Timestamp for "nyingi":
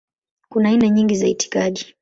0.89-1.15